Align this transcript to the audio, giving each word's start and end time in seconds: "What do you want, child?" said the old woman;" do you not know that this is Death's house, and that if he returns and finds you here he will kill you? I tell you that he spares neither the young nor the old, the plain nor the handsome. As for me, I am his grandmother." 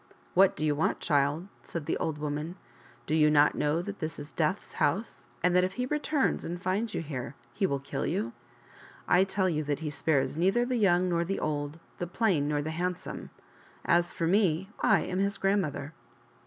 "What 0.33 0.55
do 0.55 0.65
you 0.65 0.73
want, 0.73 0.99
child?" 0.99 1.47
said 1.61 1.85
the 1.85 1.95
old 1.97 2.17
woman;" 2.17 2.55
do 3.05 3.13
you 3.13 3.29
not 3.29 3.53
know 3.53 3.83
that 3.83 3.99
this 3.99 4.17
is 4.17 4.31
Death's 4.31 4.73
house, 4.81 5.27
and 5.43 5.55
that 5.55 5.63
if 5.63 5.73
he 5.73 5.85
returns 5.85 6.43
and 6.43 6.59
finds 6.59 6.95
you 6.95 7.03
here 7.03 7.35
he 7.53 7.67
will 7.67 7.77
kill 7.77 8.07
you? 8.07 8.33
I 9.07 9.23
tell 9.23 9.47
you 9.47 9.63
that 9.65 9.81
he 9.81 9.91
spares 9.91 10.35
neither 10.35 10.65
the 10.65 10.77
young 10.77 11.07
nor 11.07 11.23
the 11.23 11.39
old, 11.39 11.79
the 11.99 12.07
plain 12.07 12.47
nor 12.47 12.63
the 12.63 12.71
handsome. 12.71 13.29
As 13.85 14.11
for 14.11 14.25
me, 14.25 14.69
I 14.79 15.01
am 15.01 15.19
his 15.19 15.37
grandmother." 15.37 15.93